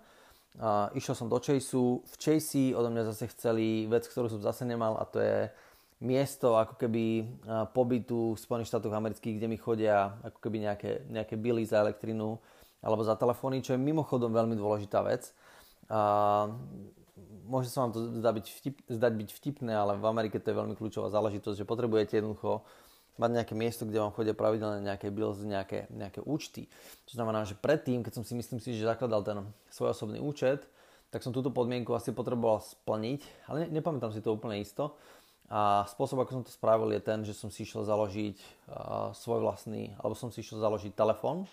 [0.58, 2.02] A išiel som do Chaseu.
[2.02, 5.54] V Chase odo mňa zase chceli vec, ktorú som zase nemal a to je
[6.02, 7.30] miesto ako keby
[7.70, 12.42] pobytu v Spojených štátoch amerických, kde mi chodia ako keby nejaké, nejaké bily za elektrinu
[12.82, 15.30] alebo za telefóny, čo je mimochodom veľmi dôležitá vec
[17.50, 20.58] môže sa vám to zdať byť, vtip, zdať byť vtipné, ale v Amerike to je
[20.62, 22.62] veľmi kľúčová záležitosť, že potrebujete jednoducho
[23.18, 26.70] mať nejaké miesto, kde vám chodia pravidelne nejaké bills, nejaké, nejaké účty.
[27.10, 30.64] To znamená, že predtým, keď som si myslím si, že zakladal ten svoj osobný účet,
[31.10, 34.94] tak som túto podmienku asi potreboval splniť, ale ne, nepamätám si to úplne isto.
[35.50, 39.42] A spôsob, ako som to spravil, je ten, že som si išiel založiť uh, svoj
[39.42, 41.50] vlastný, alebo som si išiel založiť telefón.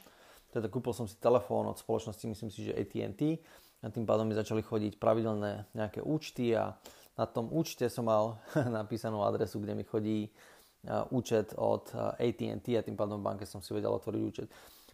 [0.53, 3.41] Teda kúpil som si telefón od spoločnosti, myslím si, že AT&T
[3.83, 6.73] a tým pádom mi začali chodiť pravidelné nejaké účty a
[7.17, 8.37] na tom účte som mal
[8.81, 13.45] napísanú adresu, kde mi chodí uh, účet od uh, AT&T a tým pádom v banke
[13.45, 14.47] som si vedel otvoriť účet.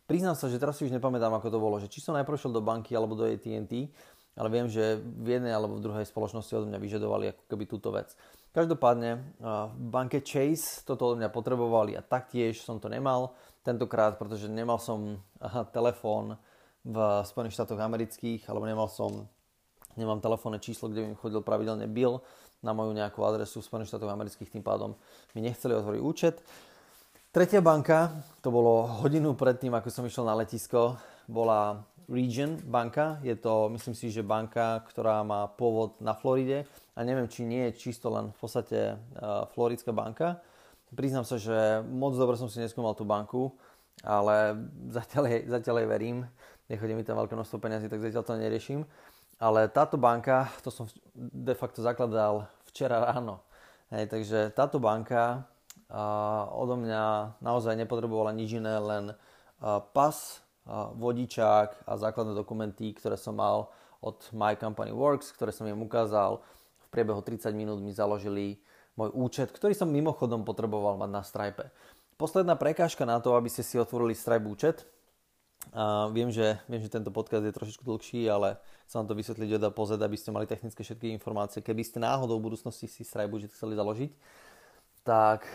[0.03, 2.51] Priznám sa, že teraz si už nepamätám, ako to bolo, že či som najprv šiel
[2.51, 3.71] do banky alebo do AT&T,
[4.35, 7.93] ale viem, že v jednej alebo v druhej spoločnosti od mňa vyžadovali ako keby túto
[7.93, 8.11] vec.
[8.53, 9.09] Každopádne
[9.73, 13.33] v banke Chase toto od mňa potrebovali a taktiež som to nemal
[13.65, 15.17] tentokrát, pretože nemal som
[15.73, 16.37] telefón
[16.83, 19.27] v Spojených štátoch amerických, alebo nemal som,
[19.95, 22.19] nemám telefónne číslo, kde mi chodil pravidelne bill
[22.63, 24.95] na moju nejakú adresu v Spojených štátoch amerických, tým pádom
[25.35, 26.35] mi nechceli otvoriť účet.
[27.33, 28.13] Tretia banka,
[28.45, 33.19] to bolo hodinu predtým, ako som išiel na letisko, bola Region banka.
[33.23, 37.71] Je to, myslím si, že banka, ktorá má pôvod na Floride a neviem, či nie
[37.71, 40.43] je čisto len v podstate uh, floridská banka.
[40.93, 43.55] Priznám sa, že moc dobre som si neskúmal tú banku,
[44.03, 44.53] ale
[44.97, 46.17] zatiaľ jej, zatiaľ jej verím.
[46.71, 48.82] Nechodí mi tam veľké množstvo peniazy, tak zatiaľ to neriešim.
[49.41, 53.43] Ale táto banka, to som de facto zakladal včera ráno.
[53.91, 55.43] Hej, takže táto banka
[55.91, 60.43] uh, odo mňa naozaj nepotrebovala nič iné, len uh, pas,
[60.95, 63.67] vodičák a základné dokumenty, ktoré som mal
[63.99, 66.39] od My Company Works, ktoré som im ukázal.
[66.80, 68.63] V priebehu 30 minút mi založili
[68.95, 71.65] môj účet, ktorý som mimochodom potreboval mať na Stripe.
[72.15, 74.88] Posledná prekážka na to, aby ste si otvorili Stripe účet.
[75.71, 79.49] A viem, že, viem, že tento podcast je trošičku dlhší, ale chcem vám to vysvetliť
[79.56, 81.63] od A po Z, aby ste mali technické všetky informácie.
[81.63, 84.12] Keby ste náhodou v budúcnosti si Stripe účet chceli založiť,
[85.08, 85.47] tak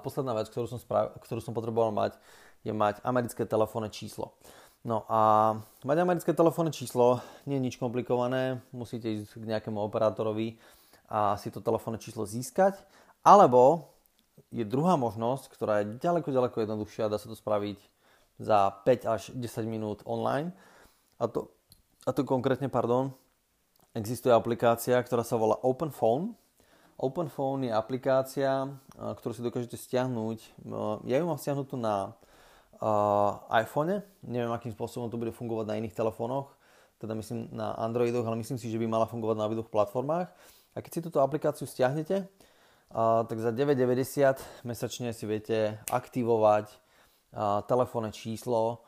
[0.00, 2.16] posledná vec, ktorú som, sprav- ktorú som potreboval mať,
[2.64, 4.32] je mať americké telefónne číslo.
[4.80, 10.56] No a mať americké telefónne číslo nie je nič komplikované, musíte ísť k nejakému operátorovi
[11.08, 12.80] a si to telefónne číslo získať,
[13.20, 13.92] alebo
[14.48, 17.76] je druhá možnosť, ktorá je ďaleko, ďaleko jednoduchšia, dá sa to spraviť
[18.40, 20.56] za 5 až 10 minút online.
[21.20, 21.52] A to,
[22.08, 23.12] a to konkrétne, pardon,
[23.92, 26.32] existuje aplikácia, ktorá sa volá Open Phone.
[26.96, 30.68] Open Phone je aplikácia, ktorú si dokážete stiahnuť.
[31.04, 32.16] Ja ju mám stiahnutú na
[32.80, 34.04] uh, iPhone.
[34.24, 36.52] Neviem, akým spôsobom to bude fungovať na iných telefónoch,
[37.00, 40.28] teda myslím na Androidoch, ale myslím si, že by mala fungovať na obidvoch platformách.
[40.76, 42.28] A keď si túto aplikáciu stiahnete,
[42.92, 46.68] uh, tak za 9,90 mesačne si viete aktivovať
[47.66, 48.82] telefónne číslo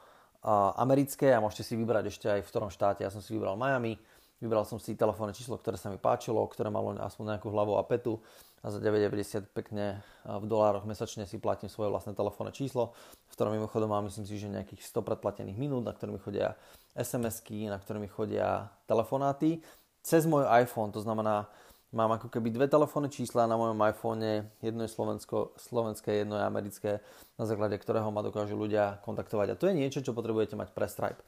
[0.76, 3.06] americké a môžete si vybrať ešte aj v ktorom štáte.
[3.06, 3.94] Ja som si vybral Miami,
[4.42, 7.86] vybral som si telefónne číslo, ktoré sa mi páčilo, ktoré malo aspoň nejakú hlavu a
[7.86, 8.18] petu
[8.62, 12.94] a za 9,90 pekne v dolároch mesačne si platím svoje vlastné telefónne číslo,
[13.26, 16.54] v ktorom mimochodom mám myslím si, že nejakých 100 predplatených minút, na ktorými chodia
[16.94, 19.62] SMS-ky, na ktorými chodia telefonáty.
[20.02, 21.46] Cez môj iPhone, to znamená,
[21.92, 26.44] mám ako keby dve telefónne čísla na mojom iPhone, jedno je slovensko, slovenské, jedno je
[26.44, 26.90] americké,
[27.36, 29.52] na základe ktorého ma dokážu ľudia kontaktovať.
[29.52, 31.20] A to je niečo, čo potrebujete mať pre Stripe.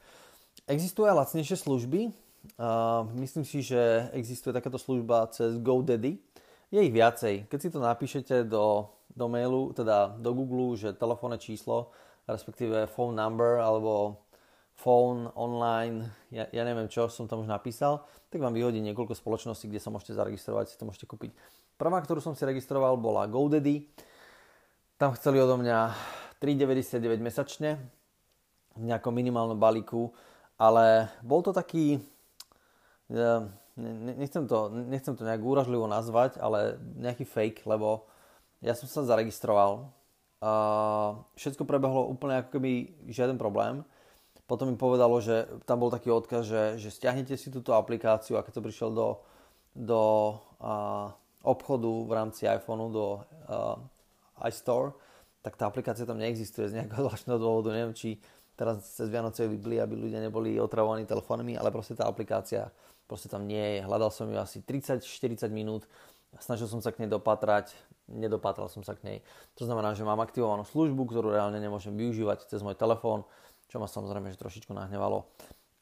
[0.65, 2.01] Existujú aj lacnejšie služby,
[2.57, 6.17] uh, myslím si, že existuje takáto služba cez GoDaddy,
[6.73, 7.45] je ich viacej.
[7.45, 11.93] Keď si to napíšete do, do mailu, teda do Google, že telefónne číslo,
[12.25, 14.24] respektíve phone number alebo
[14.75, 19.71] phone online, ja, ja neviem čo som tam už napísal, tak vám vyhodí niekoľko spoločností,
[19.71, 21.31] kde sa môžete zaregistrovať, si to môžete kúpiť.
[21.79, 23.87] Prvá, ktorú som si registroval, bola GoDaddy.
[24.95, 25.91] Tam chceli odo mňa
[26.39, 27.79] 3,99 mesačne
[28.75, 30.11] v nejakom minimálnom balíku,
[30.59, 31.99] ale bol to taký,
[34.19, 38.07] nechcem to, nechcem to nejak úražlivo nazvať, ale nejaký fake, lebo
[38.63, 39.91] ja som sa zaregistroval
[41.35, 43.81] všetko prebehlo úplne ako keby žiaden problém.
[44.45, 48.45] Potom mi povedalo, že tam bol taký odkaz, že, že stiahnete si túto aplikáciu a
[48.45, 49.07] keď som prišiel do,
[49.73, 50.01] do
[50.61, 51.09] a,
[51.41, 53.81] obchodu v rámci iPhoneu, do a,
[54.45, 54.93] iStore,
[55.41, 57.73] tak tá aplikácia tam neexistuje z nejakého zvláštneho dôvodu.
[57.73, 58.21] Neviem, či
[58.53, 62.69] teraz cez Vianoce vybli, aby ľudia neboli otravovaní telefónmi, ale proste tá aplikácia
[63.05, 63.85] proste tam nie je.
[63.85, 65.85] Hľadal som ju asi 30-40 minút,
[66.41, 67.73] snažil som sa k nej dopatrať,
[68.09, 69.17] nedopatral som sa k nej.
[69.57, 73.25] To znamená, že mám aktivovanú službu, ktorú reálne nemôžem využívať cez môj telefón,
[73.75, 75.27] čo ma samozrejme že trošičku nahnevalo.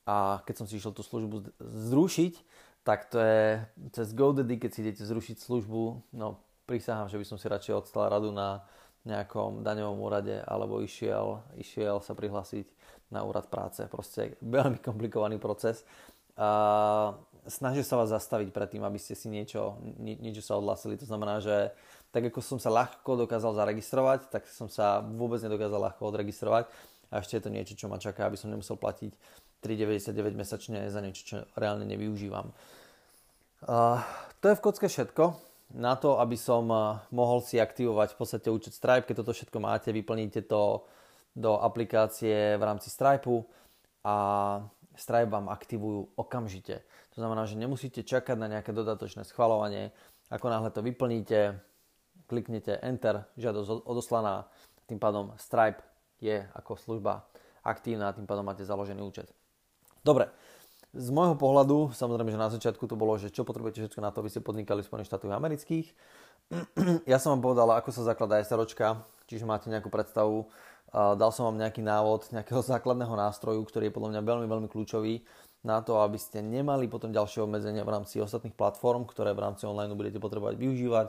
[0.09, 2.33] A keď som si išiel tú službu zrušiť,
[2.81, 3.61] tak to je
[3.93, 8.09] cez GoDaddy, keď si idete zrušiť službu, no prisahám, že by som si radšej odstal
[8.09, 8.65] radu na
[9.05, 12.65] nejakom daňovom úrade alebo išiel, išiel sa prihlásiť
[13.13, 13.85] na úrad práce.
[13.85, 15.85] Proste veľmi komplikovaný proces.
[16.33, 17.13] A
[17.45, 20.97] snažia sa vás zastaviť pred tým, aby ste si niečo, nie, niečo sa odhlasili.
[20.97, 21.69] To znamená, že
[22.09, 26.65] tak ako som sa ľahko dokázal zaregistrovať, tak som sa vôbec nedokázal ľahko odregistrovať
[27.13, 29.13] a ešte je to niečo, čo ma čaká, aby som nemusel platiť
[29.61, 32.49] 3,99 mesačne za niečo, čo reálne nevyužívam.
[33.63, 34.01] Uh,
[34.41, 35.37] to je v kocke všetko.
[35.73, 36.69] Na to, aby som
[37.09, 40.85] mohol si aktivovať v podstate účet Stripe, keď toto všetko máte, vyplníte to
[41.33, 43.25] do aplikácie v rámci Stripe
[44.05, 44.15] a
[44.93, 46.85] Stripe vám aktivujú okamžite.
[47.17, 49.89] To znamená, že nemusíte čakať na nejaké dodatočné schvalovanie.
[50.29, 51.57] Ako náhle to vyplníte,
[52.29, 54.45] kliknete Enter, žiadosť odoslaná,
[54.85, 55.81] tým pádom Stripe
[56.23, 57.27] je ako služba
[57.67, 59.27] aktívna a tým pádom máte založený účet.
[60.03, 60.31] Dobre,
[60.95, 64.23] z môjho pohľadu, samozrejme, že na začiatku to bolo, že čo potrebujete všetko na to,
[64.23, 65.87] aby ste podnikali v Spojených štátoch amerických.
[67.11, 70.47] Ja som vám povedal, ako sa zakladá SROčka, čiže máte nejakú predstavu,
[70.93, 75.25] Dal som vám nejaký návod nejakého základného nástroju, ktorý je podľa mňa veľmi, veľmi kľúčový
[75.65, 79.65] na to, aby ste nemali potom ďalšie obmedzenia v rámci ostatných platform, ktoré v rámci
[79.65, 81.07] online budete potrebovať využívať,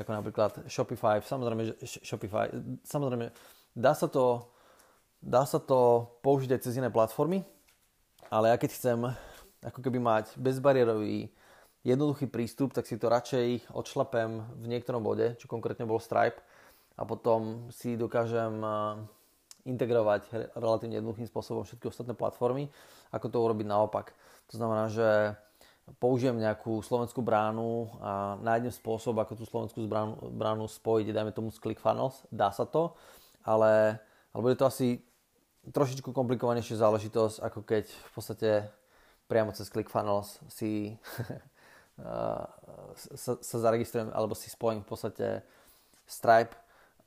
[0.00, 1.20] ako napríklad Shopify.
[1.20, 2.48] Samozrejme, že Shopify,
[2.82, 3.28] samozrejme,
[3.76, 4.50] dá sa to,
[5.20, 7.44] dá sa to použiť aj cez iné platformy,
[8.30, 8.98] ale ja keď chcem
[9.60, 11.28] ako keby mať bezbariérový,
[11.80, 16.40] jednoduchý prístup, tak si to radšej odšlapem v niektorom bode, čo konkrétne bol Stripe,
[17.00, 18.60] a potom si dokážem
[19.64, 22.68] integrovať relatívne jednoduchým spôsobom všetky ostatné platformy,
[23.12, 24.12] ako to urobiť naopak.
[24.52, 25.36] To znamená, že
[25.96, 31.48] použijem nejakú slovenskú bránu a nájdem spôsob, ako tú slovenskú bránu, bránu spojiť, dajme tomu
[31.48, 32.92] z ClickFunnels, dá sa to,
[33.44, 33.98] ale,
[34.32, 35.00] ale bude to asi
[35.68, 38.50] trošičku komplikovanejšia záležitosť, ako keď v podstate
[39.28, 40.96] priamo cez ClickFunnels si
[42.96, 45.26] sa, sa zaregistrujem alebo si spojím v podstate
[46.08, 46.56] Stripe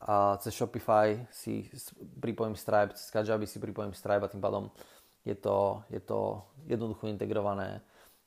[0.04, 1.68] a cez Shopify si
[2.20, 4.72] pripojím Stripe, cez Kajabi si pripojím Stripe a tým pádom
[5.24, 7.80] je to, je to jednoducho integrované,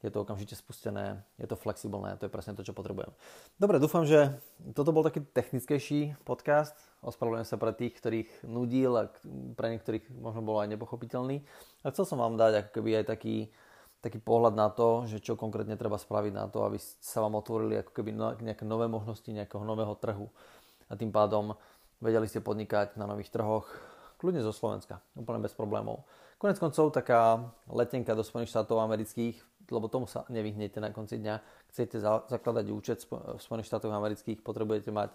[0.06, 3.10] je to okamžite spustené, je to flexibilné, to je presne to, čo potrebujem.
[3.58, 4.38] Dobre, dúfam, že
[4.70, 6.78] toto bol taký technickejší podcast.
[7.02, 9.10] Ospravedlňujem sa pre tých, ktorých nudil a
[9.58, 11.42] pre niektorých možno bolo aj nepochopiteľný.
[11.82, 13.50] A chcel som vám dať ako keby aj taký,
[13.98, 17.82] taký pohľad na to, že čo konkrétne treba spraviť na to, aby sa vám otvorili
[17.82, 20.30] ako keby no, nejaké nové možnosti nejakého nového trhu
[20.86, 21.58] a tým pádom
[21.98, 23.66] vedeli ste podnikať na nových trhoch
[24.16, 26.06] kľudne zo Slovenska, úplne bez problémov.
[26.36, 29.40] Konec koncov taká letenka do Spojených štátov amerických,
[29.70, 31.34] lebo tomu sa nevyhnete na konci dňa.
[31.72, 35.10] Chcete zakladať účet v Spojených štátoch amerických, potrebujete mať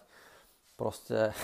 [0.80, 1.36] proste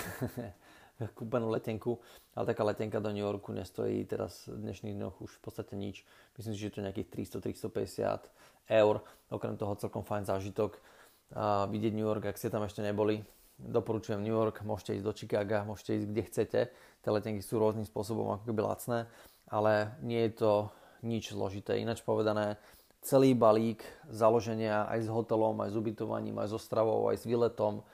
[1.17, 2.01] kúpenú letenku,
[2.33, 6.01] ale taká letenka do New Yorku nestojí teraz v dnešných dňoch už v podstate nič.
[6.37, 8.95] Myslím si, že to je nejakých 300-350 eur.
[9.29, 10.81] Okrem toho celkom fajn zážitok
[11.35, 13.19] a vidieť New York, ak ste tam ešte neboli,
[13.59, 16.59] doporučujem New York, môžete ísť do Chicaga, môžete ísť kde chcete.
[17.03, 18.99] Tie letenky sú rôznym spôsobom ako keby lacné,
[19.51, 20.51] ale nie je to
[21.03, 21.77] nič zložité.
[21.77, 22.55] Ináč povedané,
[23.01, 27.85] celý balík založenia aj s hotelom, aj s ubytovaním, aj so stravou, aj s výletom,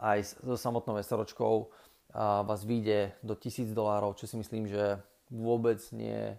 [0.00, 1.68] aj so samotnou SROčkou
[2.42, 4.98] vás vyjde do 1000 dolárov, čo si myslím, že
[5.30, 6.30] vôbec nie je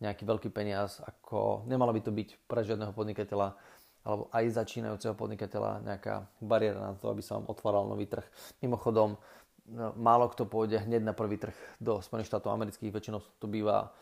[0.00, 3.54] nejaký veľký peniaz, ako nemalo by to byť pre žiadneho podnikateľa
[4.00, 8.24] alebo aj začínajúceho podnikateľa nejaká bariéra na to, aby sa vám otváral nový trh.
[8.64, 9.20] Mimochodom,
[9.68, 13.92] no, málo kto pôjde hneď na prvý trh do Spojených štátov amerických, väčšinou to býva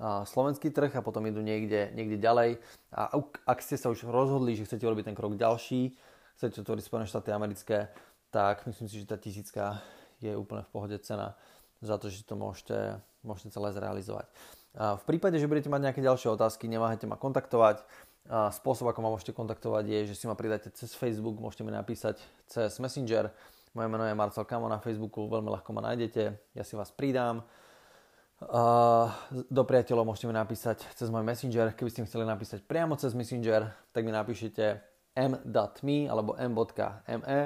[0.00, 2.58] slovenský trh a potom idú niekde, niekde ďalej.
[2.90, 3.14] A
[3.46, 5.94] ak ste sa už rozhodli, že chcete urobiť ten krok ďalší,
[6.38, 7.88] chcete otvoriť Spojené štáty americké,
[8.34, 9.78] tak myslím si, že tá tisícka
[10.18, 11.38] je úplne v pohode cena
[11.78, 14.26] za to, že to môžete, môžete celé zrealizovať.
[14.74, 17.86] A v prípade, že budete mať nejaké ďalšie otázky, neváhajte ma kontaktovať.
[18.24, 21.70] A spôsob, ako ma môžete kontaktovať je, že si ma pridáte cez Facebook, môžete mi
[21.70, 23.30] napísať cez Messenger.
[23.76, 27.44] Moje meno je Marcel Kamo na Facebooku, veľmi ľahko ma nájdete, ja si vás pridám.
[29.30, 33.14] Do priateľov môžete mi napísať cez môj Messenger, keby ste mi chceli napísať priamo cez
[33.14, 34.82] Messenger, tak mi napíšete
[35.14, 37.40] m.me alebo m.me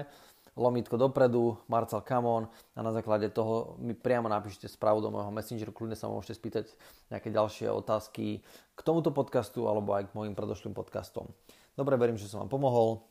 [0.58, 5.70] lomitko dopredu, Marcel Kamon a na základe toho mi priamo napíšete správu do môjho messengeru,
[5.70, 6.66] kľudne sa môžete spýtať
[7.14, 8.42] nejaké ďalšie otázky
[8.74, 11.30] k tomuto podcastu alebo aj k mojim predošlým podcastom.
[11.78, 13.06] Dobre, verím, že som vám pomohol,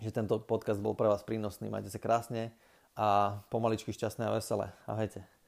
[0.00, 1.68] že tento podcast bol pre vás prínosný.
[1.68, 2.56] Majte sa krásne
[2.96, 4.72] a pomaličky šťastné a veselé.
[4.88, 5.39] Ahojte.